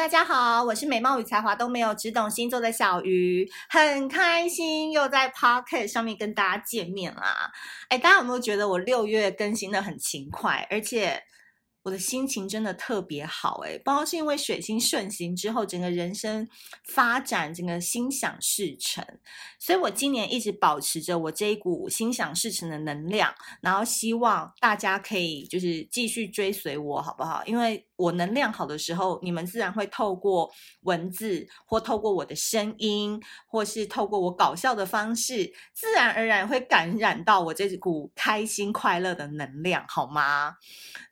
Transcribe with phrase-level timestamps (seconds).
[0.00, 7.52] 大家好，我是美貌与才华都没有，只懂星座的小鱼，很开心又在 Pocket 上面跟大家见面啦。
[7.90, 11.22] 哎，大家有没有觉得我六月更新的很勤快，而且
[11.82, 13.60] 我的心情真的特别好？
[13.66, 16.48] 哎，不知道是因为水星顺行之后，整个人生
[16.82, 19.04] 发展，整个心想事成，
[19.58, 27.44] 所以我今年一直保持着我这一股心想事成的能量，然后希望大家可以就是继续追随我，好不好？
[27.44, 30.50] 因为我能量好的时候，你们自然会透过
[30.82, 40.56] 文字，或透过我的声音，或是透过我搞笑的方式，自然而然会感染到我这股开心快乐的能量，好吗？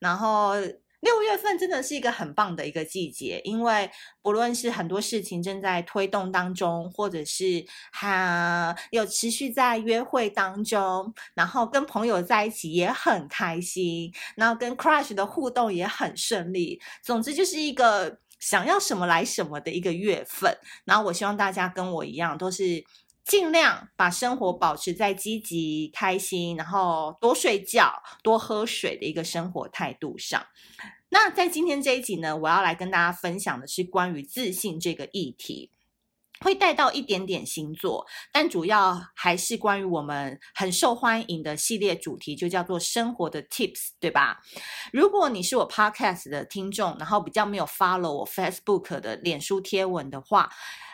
[0.00, 0.52] 然后
[1.00, 16.80] 六月份真的是一个很棒的一个季节，因为不论是很多事情正在推动当中，或者是哈有持续在约会当中，然后跟朋友在一起也很开心，然后跟 crush 的互动也很顺利。
[17.02, 20.56] 总之就是一个想要什么来什么的一个月份。
[20.84, 22.84] 然后我希望大家跟我一样，都是
[23.28, 30.46] 尽量把生活保持在积极、开心，然后多睡觉、多喝水的一个生活态度上。
[31.10, 35.70] 那在今天这一集呢，我要来跟大家分享的是关于自信这个议题，
[36.40, 44.40] 会带到一点点星座，但主要还是关于我们很受欢迎的系列主题，就叫做生活的 tips，对吧？
[44.90, 50.50] 如果你是我 podcast 的听众，然后比较没有 follow 我 Facebook 的脸书贴文的话。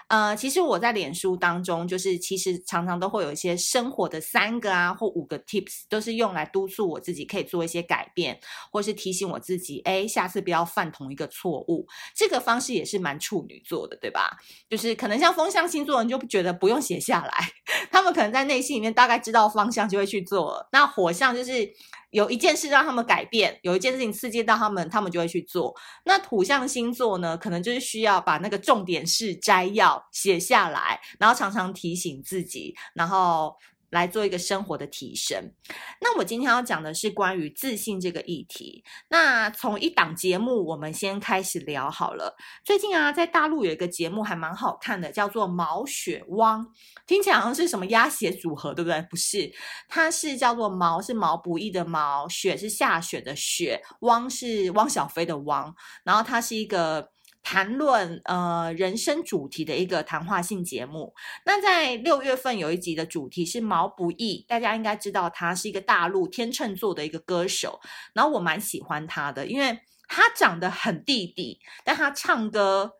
[0.09, 8.39] 呃，其实我在脸书当中，就是其实常常都会有一些生活的三个啊或五个 tips，都是用来督促我自己可以做一些改变，
[8.71, 11.87] 或是提醒我自己，哎，下次不要犯同一个错误。
[12.15, 14.37] 这个方式也是蛮处女座的，对吧？
[14.69, 17.49] 就是可能像风象星座，你就觉得不用写下来，
[17.91, 20.69] 他们可能在内心里面大概知道方向就会去做。
[20.73, 21.73] 那火象就是。
[22.15, 25.75] 有一件事让他们改变，有一件事情刺激到他们，他们就会去做。
[26.05, 33.55] 那土象星座呢，可能就是需要把那个重点是摘要写下来，然后常常提醒自己，然后。
[33.95, 35.53] 来做一个生活的提升。
[36.01, 38.85] 那我今天要讲的是关于自信这个议题。
[39.09, 42.37] 那从一档节目，我们先开始聊好了。
[42.65, 46.67] 最近啊，在大陆有一个节目还蛮好看的，叫做《毛血汪》，
[47.07, 49.01] 听起来好像是什么鸭血组合，对不对？
[49.09, 49.51] 不是，
[49.89, 55.73] 它是叫做“毛”是毛不易的“毛”，“雪”是下雪的“雪”，“汪”是汪小菲的“汪”。
[56.05, 57.14] 然后它是一个。
[57.45, 61.15] 谈论呃人生主题的一个谈话性节目。
[61.45, 67.81] 那在六月份有一集的主题是毛不易，大家应该知道他是一个大陆天秤座的一个歌手。
[68.15, 69.79] 然后我蛮喜欢他的，因为
[70.09, 72.95] 他长得很弟弟，但他唱歌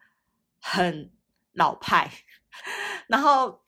[0.61, 1.11] 很
[1.53, 2.13] 老派。
[3.09, 3.63] 然后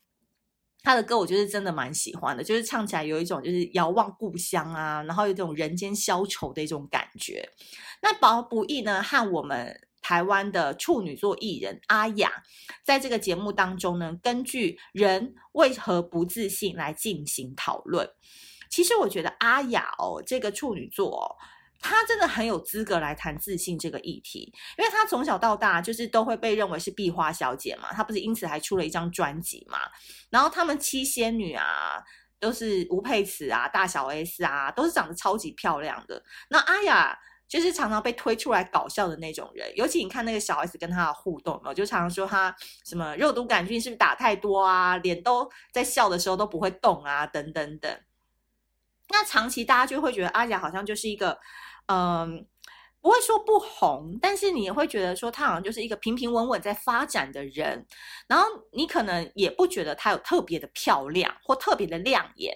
[0.83, 7.49] 他的歌我觉得真的蛮喜欢的，就是唱起来有一种就是遥望故乡啊，然后有这种人间消愁的一种感觉。
[8.03, 9.81] 那毛不易呢，和我们。
[10.07, 12.31] 台湾的处女座艺人阿雅，
[12.85, 18.09] 在这个节目当中呢，根据人为何不自信来进行讨论。
[18.71, 21.35] 其实我觉得阿雅哦，这个处女座哦，
[21.81, 29.81] 她真的很有资格来谈自信这个议题，因为她从小到大就是都会被认为是壁花小姐嘛，她不是因此还出了一张专辑嘛？
[30.31, 32.01] 然后他们七仙女啊，
[32.39, 36.23] 都是吴佩慈啊、大小 S 啊，都是长得超级漂亮的。
[36.49, 37.19] 那阿雅。
[37.49, 48.01] 就是常常被推出来搞笑的那种人，尤其你看那个小 S 跟他的互动，我就常常说他什么肉毒杆菌是不是打太多啊，脸都在笑的时候都不会动啊，等等等。
[49.09, 51.39] 那长期大家就会觉得阿雅好像就是一个，
[51.87, 52.45] 嗯，
[53.01, 57.87] 不会说不红，但是你也会觉得说他好像就是一个平平稳稳在发展的人，
[58.27, 62.53] 然后你可能也不觉得他有特别的漂亮或特别的亮眼，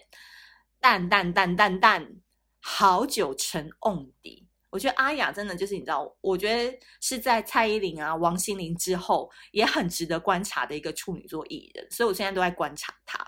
[0.81, 2.17] 淡淡淡淡淡，
[2.61, 4.49] 好久成瓮底。
[4.70, 13.26] 我觉得阿雅真的就是你知道，我觉得是在蔡依林啊、王心凌之后，也很值得观察的一个处女座艺人，所以我现在都在观察她，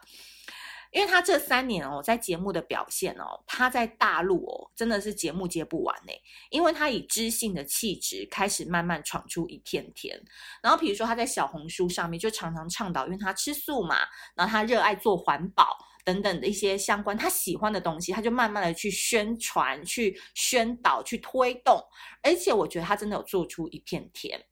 [0.92, 6.12] 因为她这三年哦，在节目的表现哦，她在大陆哦，真的是节目接不完呢，
[6.50, 10.22] 因为她以知性的气质开始慢慢闯出一片天，
[10.62, 13.96] 然后比如说她在小红书上面就常常倡导，因为她吃素嘛，
[14.36, 15.76] 然后她热爱做环保。
[16.04, 21.80] 等等的一些相关他喜欢的东西，他就慢慢的去宣传、去宣导、去推动，
[22.22, 24.44] 而且我觉得他真的有做出一片天，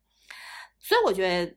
[0.78, 1.56] 所以我觉得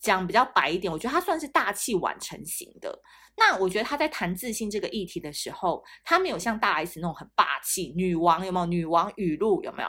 [0.00, 3.00] 讲比较白一点，我觉得他算是大器晚成型的。
[3.36, 8.66] 那我觉得他在谈自信这个议题的时候，他没有像大 S 那种很霸气女王，有没有？
[8.66, 9.88] 女王语录有没有？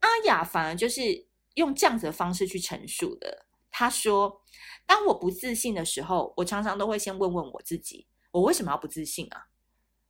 [0.00, 1.00] 阿雅反而就是
[1.54, 3.46] 用这样子的方式去陈述的。
[3.70, 4.40] 他说
[4.86, 9.46] ：“当我不自信的时候，我常常都会先问问我自己。”我为什么要不自信啊？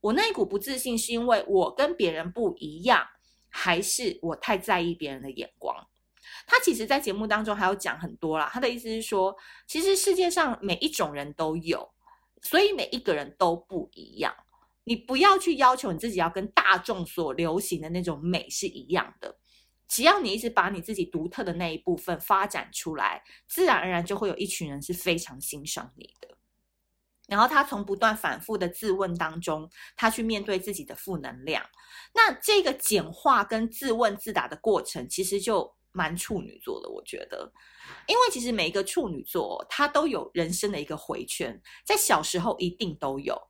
[0.00, 3.06] 我那一股不自信是因为我跟别人不一样，
[3.50, 5.76] 还是我太在意别人的眼光？
[6.46, 8.48] 他其实，在节目当中还有讲很多啦。
[8.50, 9.36] 他的意思是说，
[9.66, 11.86] 其实世界上每一种人都有，
[12.40, 14.34] 所以每一个人都不一样。
[14.84, 19.36] 你不要去要求你自己要跟大众所流行的那种美是一样的。
[19.86, 26.38] 只要你一直把你自己独特的那一部分发展出来，自然而然就会有一群人是非常欣赏你的。
[27.28, 31.64] 然后他从不断反复的自问当中，他去面对自己的负能量。
[32.14, 37.52] 那这个简化跟自问自答的过程，其实就蛮处女座的，我觉得。
[38.06, 43.40] 因为其实每一个处女座，他都有人生的一个回圈，在小时候一定都有。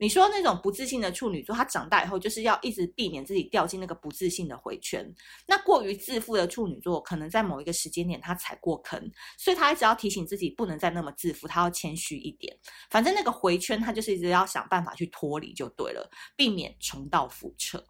[0.00, 5.06] 你说那种不自信的处女座，他长大以后就是要一直避免自己掉进那个不自信的回圈。
[5.46, 8.98] 那过于自负的处女座，可能在某一个时间点他踩过坑，
[9.36, 12.56] 所以他一直要提醒自己不能再那么自负，他要谦虚一点。
[12.90, 17.84] 反正那个回圈，他就是一直要想办法去脱离就对了，避免重蹈覆辙。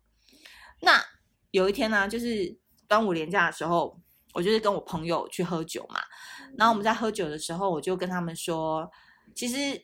[0.81, 1.01] 那
[1.53, 2.59] 有一天呢，就是
[2.89, 3.97] 端午连假的时候，
[4.35, 6.01] 我就是跟我朋友去喝酒嘛。
[6.59, 8.91] 然后我们在喝酒的时候，我就跟他们说，
[9.33, 9.81] 其实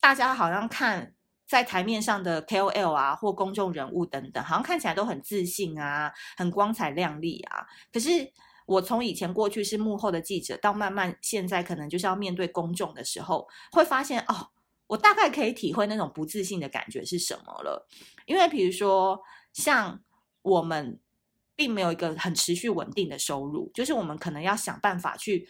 [0.00, 1.14] 大家好像看。
[1.50, 7.66] 在台面上的 KOL 啊，或公众人物等等，好像看起来都很自信啊，很光彩亮丽啊。
[7.92, 8.30] 可是
[8.66, 14.50] 我从以前过去是幕后的记者，到慢慢现在可能就是要面对公众的时候，会发现哦，
[14.86, 17.88] 我大概可以体会那种不自信的感觉是什么了。
[18.26, 19.20] 因为比如说，
[19.52, 20.00] 像
[20.42, 21.00] 我们
[21.56, 25.48] 并没有一个很持续稳定的收入，就是我们可能要想办法去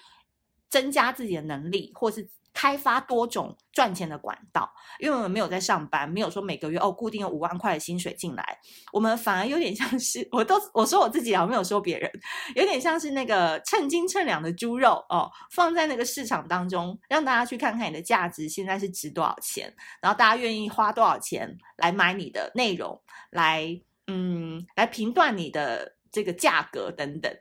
[0.70, 2.30] 增加自己的能力，或是。
[2.52, 4.68] 开发多种赚钱的管道，
[4.98, 8.58] 因为我们没有在上班，没有说每个月哦固定有五万块的薪水进来，
[8.92, 12.10] 我们反而有点像是，我都我说我自己啊，没有说别人，
[12.56, 23.00] 有点像是那个称斤称两的猪肉哦，放在那个市场当中，让大家去看看你的价值现在是值多少钱，然后大家愿意花多少钱来买你的内容，
[23.30, 27.32] 来嗯来评断你的这个价格等等。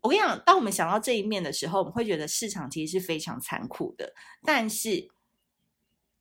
[0.00, 4.14] 我跟你讲，当我们想到这一面的时候，我们会觉得市场其实是非常残酷的。
[4.44, 5.08] 但是，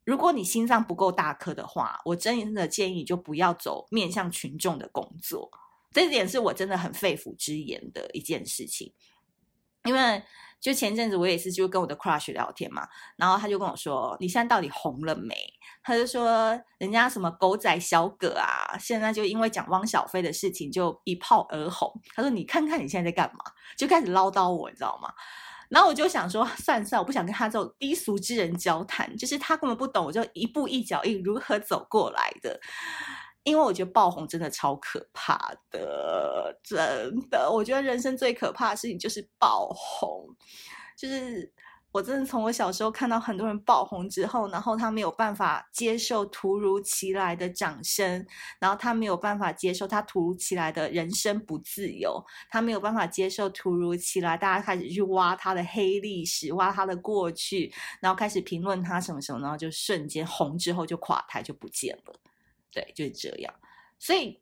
[0.03, 5.49] 如果你心脏不够大颗的话，我真的建议就不要走面向群众的工作。
[5.91, 8.93] 这一点是我真的很肺腑之言的一件事情，
[9.87, 10.21] 因为。
[10.59, 12.81] 就前阵子我也是就跟我的 crush 聊天嘛，
[13.15, 15.35] 然后他就跟我说：“你现在到底红了没？”
[15.83, 23.45] 他就说：“人家什么狗仔小葛啊，现在就因为讲汪小菲的事情就一炮而红。”他说：“你看看你现在在干嘛？”
[23.77, 25.07] 就开始唠叨我，你知道吗？
[25.69, 32.59] 然后我就想说：“算算，我不想跟他这种低俗之人交谈，就是他根本不懂，我就一步一脚印如何走过来的。”
[33.47, 36.77] 因为我觉得爆红真的超可怕的，真
[37.29, 40.27] 的，我觉得人生最可怕的事情就是爆红。
[40.97, 41.49] 就是
[41.93, 48.27] 我真的从我小时候看到很多人爆红之后，然后他没有办法接受突如其来的掌声，
[48.59, 62.13] 然后他没有办法接受他突如其来的人生不自由，他没有办法接受突如其来大家开始去挖他的黑历史，挖他的过去，然后开始评论他什么什么，然后就瞬间红之后就垮台就不见了。
[62.77, 63.51] 对，就是这样。
[63.97, 64.39] 所以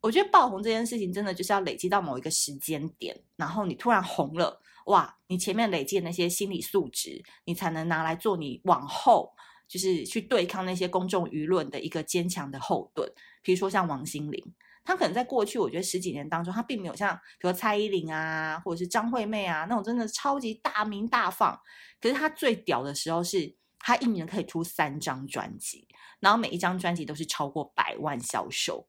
[0.00, 5.16] 我觉得爆红这件事情，真的就是要累积到某一个时间点，然后你突然红了，哇！
[5.28, 9.32] 你前面累积的那些心理素质，你才能拿来做你往后
[9.68, 13.08] 就是去对抗那些公众舆论的一个坚强的后盾。
[13.42, 14.44] 比如说像王心凌，
[14.82, 21.56] 她可能在过去我觉得十几年当中，她并没有像比如蔡依林啊，或者是张惠妹啊那种真的超级大名大放。
[22.00, 25.88] 可是她最屌的时候是，他一年可以出三张专辑。
[26.20, 28.86] 然后每一张专辑都是超过百万销售，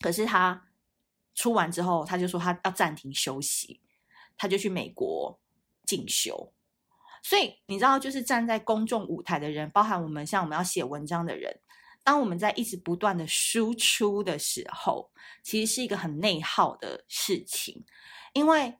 [0.00, 0.68] 可是他
[1.34, 3.80] 出完之后，他就说他要暂停休息，
[4.36, 5.40] 他就去美国
[5.86, 6.52] 进修。
[7.22, 11.58] 所以你知道，就是站在公众舞台的人，包含我们像我们要写文章的人，
[12.02, 15.10] 当我们在一直不断的输出的时候，
[15.42, 17.82] 其实是一个很内耗的事情，
[18.34, 18.76] 因为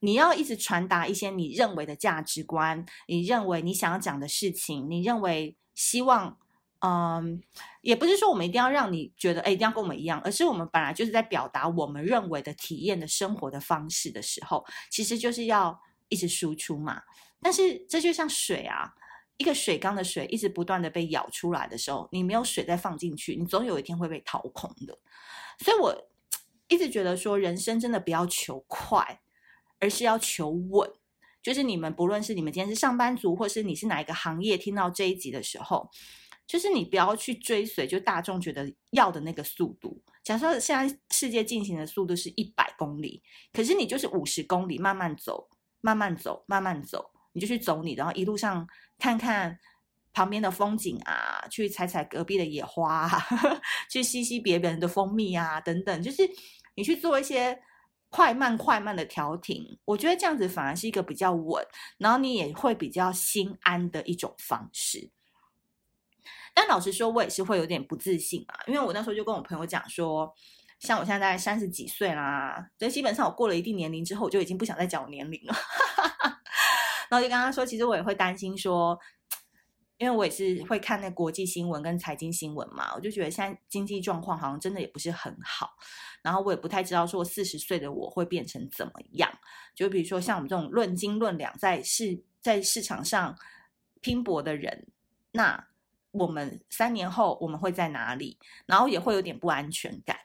[0.00, 6.38] 你要一直传达一些你认为的价值观，你认为你想要讲的事情，你认为希望。
[6.80, 7.42] 嗯，
[7.80, 17.00] 也不是说我们一定要让你觉得，哎，一定要跟我们一样，而是我们本来就是在表达我们认为的体验的生活的方式的时候，其实就是要一直输出嘛。
[17.40, 18.92] 但是这就像水啊，
[19.38, 24.96] 一个水缸的水一直不断的被舀出来的时候，你没有水再放进去，你总有一天会被掏空的。
[25.64, 25.96] 所以我
[26.68, 29.22] 一直觉得说，人生真的不要求快，
[29.80, 30.90] 而是要求稳。
[31.42, 35.90] 就是你们不论是你们今天是上班族，或是你是哪一个行业，听到这一集的时候。
[36.46, 40.00] 就是你不要去追随，就大众觉得要的那个速度。
[40.22, 43.20] 假设现在世界进行的速度是一百公里，
[43.52, 45.48] 可是你就是五十公里，慢慢走，
[45.80, 48.64] 慢慢走，慢慢走，你就去走你，然后一路上
[48.96, 49.58] 看看
[50.12, 53.26] 旁边的风景啊，去采采隔壁的野花啊，
[53.90, 56.22] 去吸吸别人的蜂蜜啊，等等，就是
[56.76, 57.58] 你去做一些
[58.16, 61.62] 快慢快慢的调停，我觉得这样子反而是一个比较稳，
[61.98, 65.10] 然后你也会比较心安的一种方式。
[66.54, 70.34] 但老实说，我也是会有点不自信啊，因为我那时候就跟我朋友讲说，
[70.78, 75.54] 像我现在大概三十几岁啦，所以基本上我过了一定年龄之后，我就已经不想再讲我年龄了。
[77.10, 78.98] 然后就跟他说，其实我也会担心说。
[79.98, 85.70] 因为我也是会看那国际新闻跟财经新闻嘛，我就觉得现在经济状况好像真的也不是很好，
[86.22, 89.30] 然后我也不太知道说四十岁的我会变成怎么样。
[89.74, 93.36] 就比如说像我们这种论斤论两在市在市场上
[94.00, 94.86] 拼搏的人，
[95.32, 95.66] 那
[96.10, 98.38] 我们三年后我们会在哪里？
[98.66, 100.18] 然后也会有点不安全感。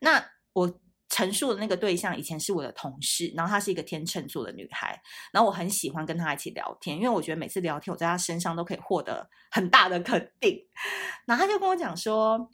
[0.00, 0.80] 那我。
[1.12, 4.98] 陈述的那个对象以前是我的同事，然后她是一个天秤座的女孩，
[5.30, 10.66] 然后我很喜欢跟她一起聊天，因为我觉得每次聊天我在她身上都可以获得很大的肯定。
[11.26, 12.50] 然后她就跟我讲说：“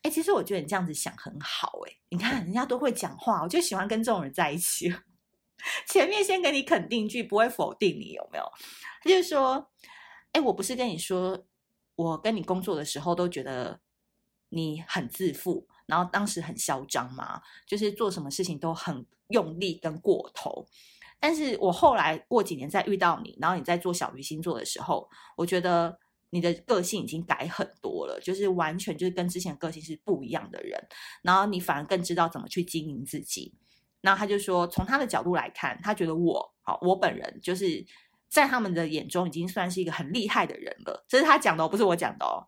[0.00, 4.90] 哎，其实我觉得你这样子想很好，哎，你看人家都会讲话，我就喜欢跟这种人在一起。
[5.86, 8.44] 前面先给你肯定句，不会否定你，有没有？”
[9.04, 9.70] 她就说
[10.32, 11.44] ：“哎，我不是跟你说，
[11.94, 13.80] 我跟你工作的时候都觉得
[14.48, 20.64] 你很自负。”然后当时很嚣张嘛，就是做什么事情都很用力跟过头。
[21.18, 25.98] 但是我后来过几年再遇到你，然后你在做小鱼星座的时候，我觉得
[26.30, 30.80] 你的个性已经改很多了，就是完全就是跟之前个性是不一样的人。
[31.22, 33.52] 然后你反而更知道怎么去经营自己。
[34.00, 37.84] 然后他就说，从他的角度来看，他觉得我好，我本人就是
[38.28, 41.04] 在他们的眼中已经算是一个很厉害的人了。
[41.08, 42.46] 这是他讲的，不是我讲的哦。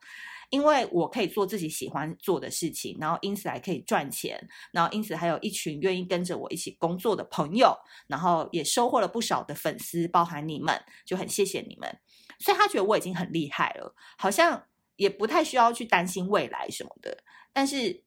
[0.50, 7.74] 因为我可以做自己喜欢做的事情，然后因此还可以赚钱，然后因此还有一群愿意跟着我一起工作的朋友，
[8.08, 11.98] 然后也收获了不少的粉丝，包含你们，就很谢谢你们。
[12.40, 14.66] 所以他觉得我已经很厉害了，好像
[14.96, 17.22] 也不太需要去担心未来什么的。
[17.52, 18.02] 但是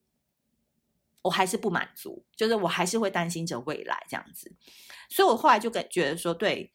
[1.22, 4.54] 我还是不满足，就是我还是会担心着未来这样子。
[5.10, 6.74] 所以我后来就感觉得说，对，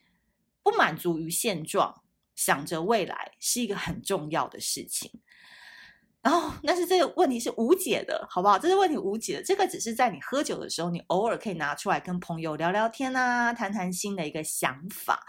[0.63, 2.03] 不满足于现状，
[2.35, 5.11] 想着未来是一个很重要的事情。
[6.21, 8.59] 然后，但是这个问题是无解的，好不好？
[8.59, 9.43] 这是问题无解的。
[9.43, 15.25] 这个只是在你喝酒的时候，你偶尔可以拿出来跟朋友聊聊天啊，谈谈心的一个想法。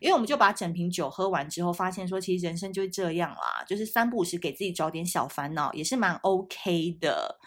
[0.00, 7.38] 因为我们就把整瓶酒喝完之后，发现说，其实人生就是这样啦，就是三不五时给自己找点小烦恼，也是蛮 OK 的。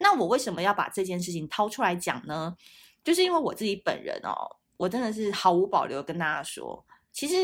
[0.00, 2.56] 那我为什么要把这件事情掏出来讲呢？
[3.04, 4.34] 就是因为我自己本人哦，
[4.76, 7.34] 我真的是毫无保留跟大家说，其实。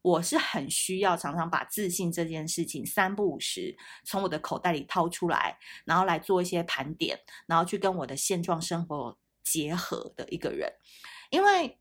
[0.00, 10.72] 我是很需要常常把自信这件事情三不五时从我的口袋里掏出来，然后来做一些盘点，然后去跟我的现状生活结合的一个人。
[11.30, 11.78] 因为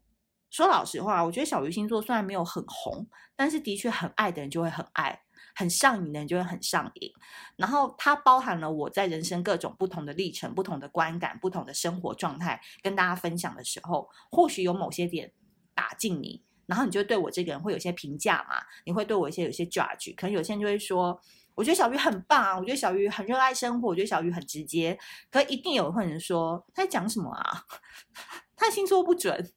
[0.50, 5.22] 说老实话，我觉得小鱼星座虽然没有很红，但是的确很爱的人就会很爱，
[5.56, 7.12] 很上瘾的人就会很上瘾。
[7.56, 15.32] 然后它包含了我在人生各种不同的历程、不同的观感、不同的生活状态，跟大家分享的时候，或许有某些点
[15.76, 16.44] 打进你。
[16.68, 18.62] 然后你就对我这个人会有些评价嘛？
[18.86, 21.20] 你会对我一些有些 judge，可能有些人就会说，
[21.56, 25.00] 我觉得小鱼很棒啊，我觉得小鱼很热爱生活，我觉得小鱼很直接。
[25.32, 27.64] 可一定有人说他在讲什么啊？
[28.56, 29.52] 他星座不准，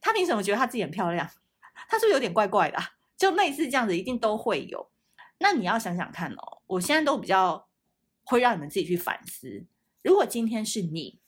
[0.00, 1.28] 他凭什么觉得他自己很漂亮？
[1.88, 2.78] 他是不是有点怪怪的？
[3.16, 4.90] 就类似这样子，一定都会有。
[5.38, 7.68] 那你要想想看哦，我现在都比较
[8.24, 9.64] 会让你们自己去反思。
[10.02, 11.20] 如果今天是你，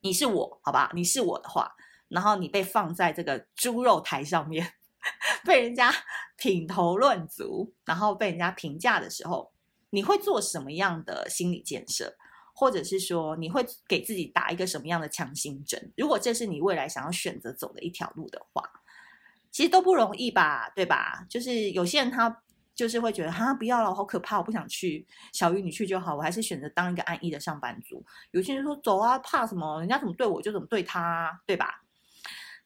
[0.00, 0.90] 你是我，好吧？
[0.94, 1.74] 你是我的话。
[2.08, 4.74] 然后你被放在这个猪肉台上面，
[5.44, 5.92] 被人家
[6.36, 9.52] 品头论足，然后被人家评价的时候，
[9.90, 12.14] 你会做什么样的心理建设？
[12.54, 15.92] 或者是说，你会给自己打一个什么样的强心针？
[15.96, 18.68] 如果这是你未来想要选择走的一条路的话，
[19.52, 21.24] 其实都不容易吧，对吧？
[21.30, 22.42] 就是有些人他
[22.74, 25.06] 就是会觉得，哈，不要了，好可怕，我不想去。
[25.32, 28.04] 小鱼，你去就好，我还是选择当一个安逸的上班族。
[28.32, 29.78] 有些人说，走啊，怕什么？
[29.78, 31.84] 人家怎么对我就怎么对他，对吧？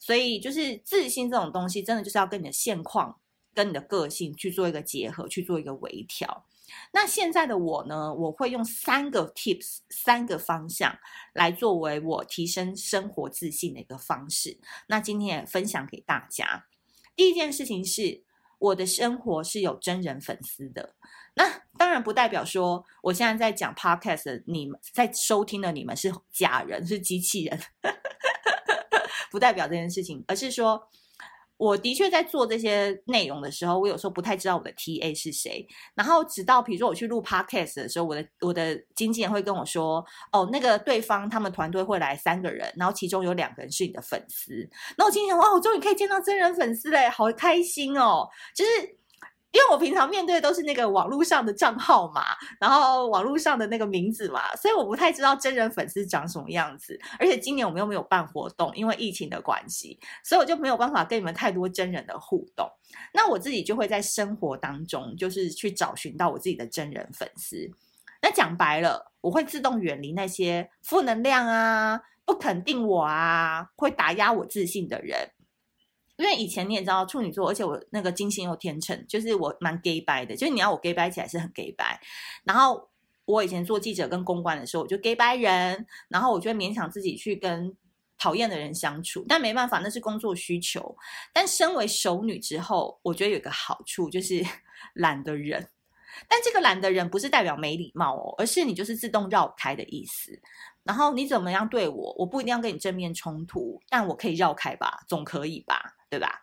[0.05, 3.21] 所以，就是自信这种东西，真的就是要跟你的现况、
[3.55, 6.45] 跟你的个性去做一个结合，去做一个微调。
[6.93, 10.99] 那现在的我呢，我会用三个 tips、三个方向
[11.35, 14.59] 来作为我提升生活自信的一个方式。
[14.89, 16.67] 那今天也分享给大家。
[17.15, 18.25] 第一件事情是，
[18.59, 20.97] 我的生活是有真人粉丝的。
[21.35, 27.61] 那当然不代表说，我现在在讲 podcast，你们在收听的你们是假人，是机器人。
[29.33, 30.81] 不代表这件事情，而是说，
[31.57, 35.67] 我的确在做这些内容的时候，我有时候不太知道我的 TA 是谁。
[35.95, 48.29] 然后直到比如说我去录 Podcast 的时候，我的我的经纪人会跟我说：“哦，那个对方他们团队会来三个人，然后其中有两个人是你的粉丝。”那我心想哇，我终于可以见到真人粉丝嘞，好开心哦！
[48.55, 48.71] 就是
[49.53, 52.23] 因为我平常面对的都是那个网络上的账号嘛，
[52.59, 56.99] 然后网络上的那个名字嘛，所以我不太知道真人粉丝长什么样子。
[57.19, 62.67] 而且今年我们又没有办活动，因为疫情的关系，所以我就没有办法跟你们太多真人的互动。
[63.13, 67.71] 那我自己就会在生活当中，就是去找寻到我自己的真人粉丝。
[68.23, 75.29] 那讲白了，我会自动远离那些负能量啊、不肯定我啊、会打压我自信的人。
[76.23, 82.01] 因为以前你也知道处女座，而且我那个金星又天秤，就是我蛮 gay 掰的，就是你要我 gay 掰起来是很 gay 掰。
[82.45, 82.89] 然后
[83.25, 87.77] 我以前做记者跟公关的时候，我就 gay 掰人，然后我就会勉强自己去跟
[88.19, 90.97] 讨厌的人相处，但没办法，那是工作需求。
[91.33, 94.41] 但身为熟女之后，我觉得有一个好处就是
[94.95, 95.67] 懒得忍。
[96.29, 100.39] 但这个懒得忍不是代表没礼貌哦，而是你就是自动绕开的意思。
[100.85, 106.43] 然后你怎么样对我，我不一定要跟你正面冲突，但我可以绕开吧，总可以吧，对吧？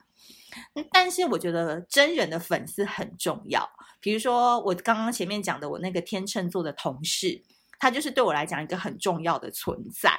[0.91, 3.69] 但是我觉得真人的粉丝很重要。
[3.99, 7.43] 比如说我刚刚前面讲的，我那个天秤座的同事，
[7.77, 10.11] 他就是对我来讲一个很重要的存在。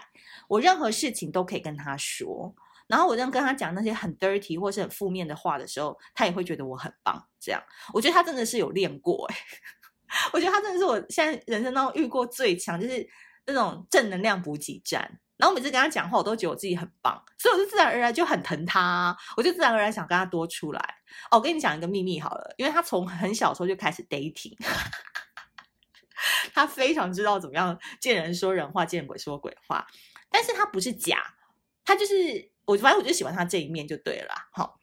[0.47, 2.54] 我任何事情都可以跟他说。
[2.87, 7.21] 然后我在跟他讲那些很 dirty 或是很负面的话的时候，他也会觉得我很棒。
[7.40, 7.61] 这样，
[7.92, 9.37] 我觉得他真的是有练过哎。
[10.33, 13.04] 我觉得他真的是我现在人生当中遇过最强，就是
[13.47, 15.19] 那种正能量补给站。
[15.40, 20.94] 然后每次跟他讲话，我都觉得我自己很棒，所以我就自然而然就很疼他，我就自然而然想跟他多出来。
[21.30, 24.56] 哦，我跟你讲一个秘密好了，因为他从很小时候就开始 dating，
[26.54, 29.87] 他非常知道怎么样见人说人话，见鬼说鬼话。
[30.30, 31.35] 但是他不是假，
[31.85, 32.50] 他就是。
[32.66, 34.78] 我反正我就喜欢他这一面就对了，好，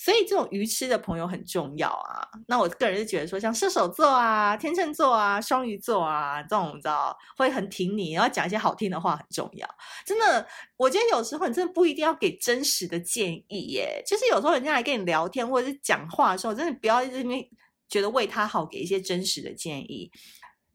[0.00, 2.22] 所以这种愚痴的朋友很重要啊。
[2.46, 9.68] 那我个人就觉得说，像射手座啊、天秤座啊、双鱼座啊这种，你知道会很挺你，然后讲一些好听的话很重要。
[10.06, 14.00] 真的，我觉得有时候你真的不一定要给真实的建议耶。
[14.06, 17.50] 就是有时候人家来跟你聊天或者是讲话的时候，真的不要因为
[17.88, 20.12] 觉得为他好，给一些真实的建议，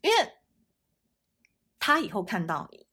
[0.02, 0.18] 因为
[1.80, 2.86] 他以后看到你。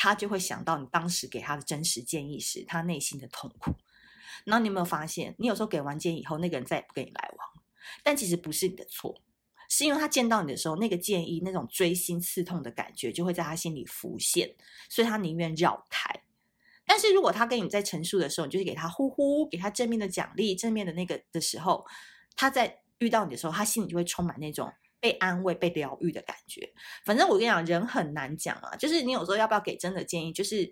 [0.00, 3.74] 他就会想到你当时给他的真实建议时，他内心的痛苦。
[4.44, 7.48] 然后你有没有发现，你有时候给完建议以后，那个人再也不跟你来往，
[8.02, 9.20] 但其实不是你的错，
[9.68, 14.54] 是因为他见到你的时候，那个建议那种锥心刺痛的感觉就会在他心里浮现，
[14.88, 16.10] 所以他宁愿绕开。
[16.86, 21.86] 但是如果他跟你在陈述的时候，你就是给他呼呼，给他正面的奖励，正面的那个的时候，
[22.34, 24.72] 他在遇到你的时候，他心里就会充满那种。
[25.00, 26.72] 被安慰、被疗愈的感觉。
[27.04, 28.74] 反正我跟你讲，人很难讲啊。
[28.74, 30.68] 就是你有时候要不要给真的建议，就是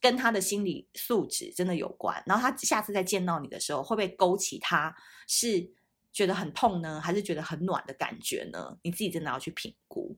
[0.00, 2.22] 跟他的心理素质真的有关。
[2.26, 4.94] 然后他下次再见到你的时候，会不会勾起他
[5.26, 5.70] 是
[6.12, 8.78] 觉得很痛呢，还是觉得很暖的感觉呢？
[8.82, 10.16] 你自己真的要去评估。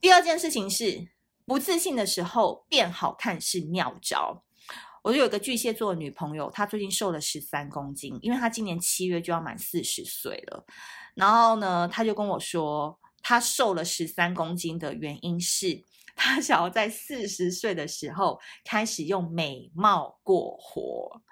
[0.00, 1.08] 第二件事情是，
[1.44, 4.44] 不自信的时候变好看是妙招。
[5.02, 10.66] 我就有个巨蟹座的女朋友，她最近瘦了十三公斤，因为她今年七月就要满四十岁了。
[11.14, 15.84] 然后呢，她就跟我说，她瘦了十三公斤的原因是，
[16.18, 21.22] 他想要在四十岁的时候开始用美貌过活。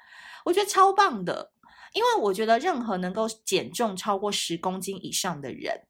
[0.45, 1.53] 我觉得超棒的，
[1.93, 5.87] 因为我觉得任何能够减重超过十公斤以上的人，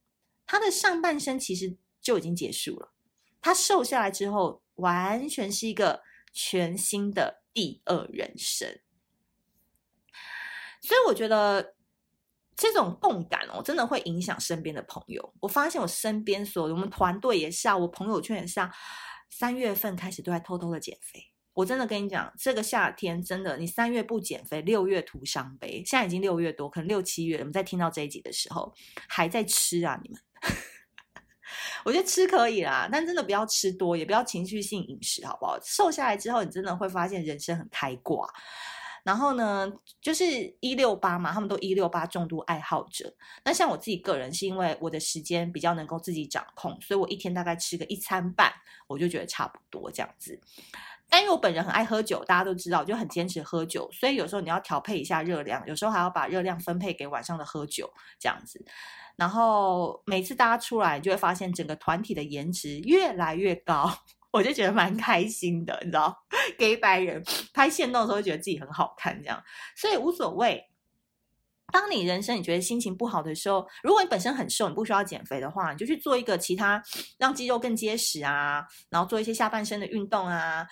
[0.47, 2.93] 他的上半身其实就已经结束了。
[3.41, 7.43] 他瘦下来之后，完全是一个全新的。
[7.57, 8.81] 第二人生，
[10.83, 11.75] 所以我觉得
[12.57, 15.35] 这种共感哦，真的会影响身边的朋友。
[15.41, 18.73] 我发现我身边所有我们团队也是啊，我朋友圈也是啊，
[19.31, 21.21] 三月份开始都在偷偷的减肥。
[21.53, 25.83] 我真的跟你讲，这个夏天真的，你三月不减肥，六月徒伤悲。
[25.87, 28.75] 现在已经六月多，可能六七月，我们在听到这一集的时候
[29.09, 30.21] 还在吃啊，你们。
[31.85, 35.59] 我觉得吃可以啦，但真的不要吃多，也不要情绪性饮食，好不好？
[35.63, 38.29] 瘦下来之后，你真的会发现人生很开挂。
[39.07, 40.25] 然后呢，就是
[40.59, 43.15] 一六八嘛，他们都一六八重度爱好者。
[43.45, 48.53] 那像我自己个人，是因为我的时间比较能够自己掌控，所以我一天大概吃个一餐半，
[48.89, 50.41] 我就觉得差不多这样子。
[51.09, 57.89] 但因为我本人很爱喝酒，大家都知道，就很坚持喝酒，所以有时候你要调配一下热量，有时候还要把热量分配给晚上的喝酒
[58.19, 58.65] 这样子。
[59.15, 63.89] 然后每次大家出来，就会发现整个团体的颜值越来越高，
[64.37, 66.15] 我就觉得蛮开心的，你知道
[66.59, 67.23] 给白人
[67.55, 69.43] 拍线动的时候，觉得自己很好看，这样，
[69.75, 70.63] 所以无所谓。
[71.73, 76.81] 当你人生你觉得心情不好的时候，如果你本身很瘦，你不需要减肥的话，你就去做一个其他
[77.19, 80.65] 让肌肉更结实啊，然后做一些下半身的运动啊。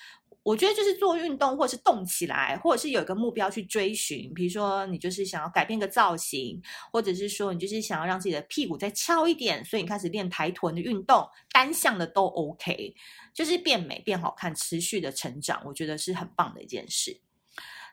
[0.44, 4.33] 我觉得就是做运动，或者是动起来，或者是有一个目标去追寻。
[4.35, 12.94] 比如说，你就是想要改变个造型，或者是说你就是想要让自己的屁股再翘一点，所以你开始练抬臀的运动，单向的都 OK，
[13.33, 17.20] 就是变美、变好看、持续的成长，我觉得是很棒的一件事。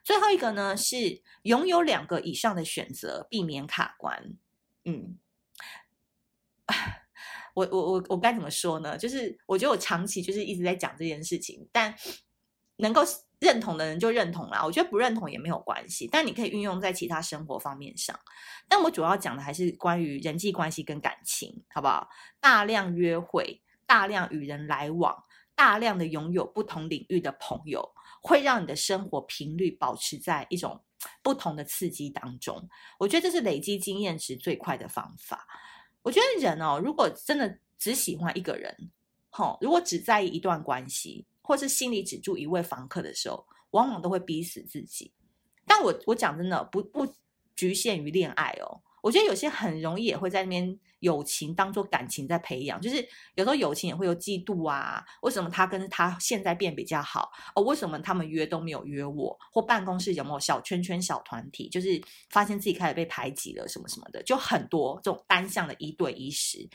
[0.03, 4.33] 最后一个呢，是拥有两个以上的选择，避免卡关。
[4.83, 5.17] 嗯，
[7.53, 8.97] 我我我我该怎么说呢？
[8.97, 11.95] 就是我觉得我长期就是一直在讲这件事情，但
[12.82, 13.02] 能够
[13.39, 14.63] 认同的人就认同啦。
[14.65, 18.20] 我觉得不认同也没有关系，但你可以运用在其他生活方面上。
[18.67, 22.10] 但我主要讲的还是关于人际关系跟感情，好不好？
[22.39, 25.24] 大量约会，大量与人来往，
[25.56, 30.82] 大量的拥有不同领域的朋友，会让你的生活频率保持在一种
[31.22, 32.70] 不同的刺激当中。
[32.98, 35.48] 我觉得这是累积经验值最快的方法。
[36.02, 38.89] 我觉得人哦，如果真的只喜欢一个人，
[39.30, 45.12] 吼，如果只在意一段关系，或是心里只住一位房客的时候，往往都会逼死自己。
[45.65, 47.08] 但我我讲真的，不不
[47.56, 48.82] 局限于恋爱哦。
[49.01, 52.97] 我觉得有些很容易也会在那边友情当做感情在培养，就是
[53.34, 57.32] 有时候友情也会有嫉妒啊，为什么他跟他现在变比较好？
[57.56, 59.36] 哦，为什么他们约都没有约我？
[59.51, 61.67] 或办公室有没有小圈圈、小团体？
[61.67, 61.99] 就是
[62.30, 66.69] 发现自己开始被排挤了，什么什么的，就很多这种单向的一对一时，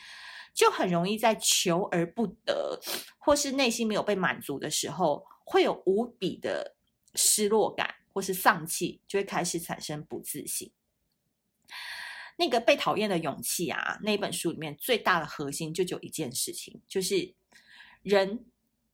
[0.56, 2.80] 就很容易在求而不得，
[3.18, 6.74] 或是内心没有被满足的时候，会有无比的
[7.14, 10.72] 失落感，或是丧气，就会开始产生不自信。
[12.38, 17.34] 那个被讨厌的勇气啊，那本书里面最大的核心就只有一件事情，就是
[18.02, 18.46] 人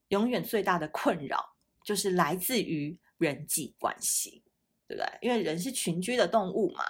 [0.08, 4.42] 永远最大的困扰就是来自于人际关系，
[4.88, 5.08] 对不对？
[5.20, 6.82] 因为人是群居的动物嘛。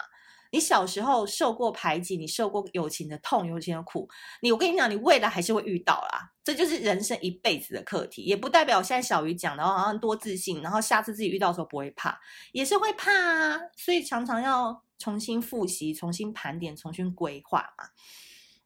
[0.53, 4.09] 你小时候受过排挤，你受过友情的痛、友情的苦，
[4.41, 6.31] 你我跟你讲，你未来还是会遇到啦。
[6.45, 12.17] 这就是人生一辈子的课题，也不代表现在小鱼讲的好像多自信，然后下次自己遇到的时候不会怕，
[12.53, 13.61] 也是会怕啊。
[13.77, 14.85] 所以常常要。
[14.99, 17.89] 重新复习，重新盘点，重新规划嘛。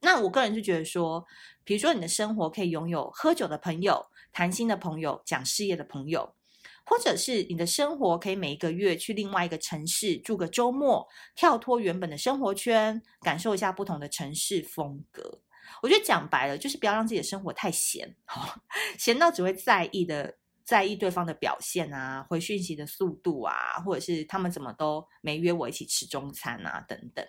[0.02, 1.24] 那我个人就觉得说，
[1.64, 6.35] 比如说你的生活可以拥有喝酒的朋友、谈心的朋友、讲事业的朋友，
[6.86, 15.42] 或者是你的生活可以每一个月去另外一个城市住个周末，跳脱原本的生活圈，感受一下不同的城市风格。
[15.82, 18.16] 我觉得讲白了，就是不要让自己的生活太闲，
[18.98, 20.38] 闲到只会在意的。
[20.66, 27.24] 在意对方的表现啊，回讯息的速度啊，或者是他们怎么都没约我一起吃中餐啊，等等。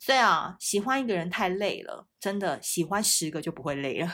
[0.00, 4.08] 所以啊，喜欢一个人太累了，真的喜欢十个就不会累了。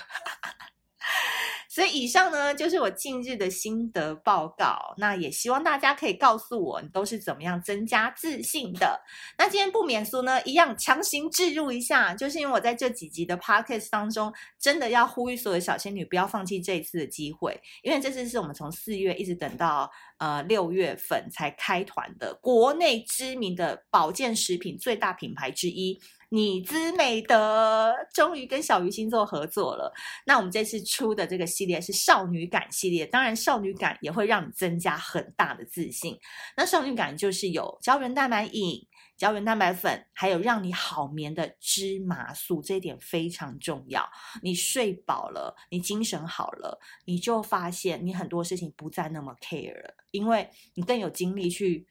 [1.73, 4.95] 所以以上呢，就是我近日的心得报告。
[4.99, 9.01] 那也希望大家可以告诉我，你都是怎么样增加自信的。
[9.39, 14.31] 那今天不免俗呢，一样强行置入一下，就是因为我在这几集的 podcast 当中，
[14.61, 25.99] 真的要呼吁所有小仙女不要放弃这一次的机会，因为这次是我们从四月一直等到呃六月份才开团的国内知名的保健食品最大品牌之一。
[26.35, 29.93] 你姿美德终于跟小鱼星座合作了。
[30.25, 36.19] 那我们这次出的这个系列是少女感系列，当然少女感也会让你增加很大的自信。
[36.57, 38.81] 那少女感就是有胶原蛋白饮、
[39.15, 44.03] 胶原蛋白粉，还有让你好眠的芝麻素，这一点非常重要。
[44.43, 51.87] 你睡饱了，你精神好了，你就发现你很多事情不再那么 care 了，因为你更有精力去。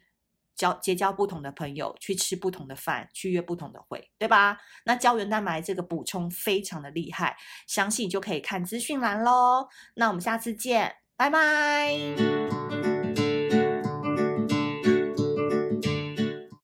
[0.56, 4.58] 交结交不同的朋友，去吃不同的饭，去约不同的会，对吧？
[4.86, 7.36] 那胶原蛋白这个补充非常的厉害，
[7.68, 9.68] 相信就可以看资讯栏喽。
[9.96, 12.91] 那我们下次见，拜拜。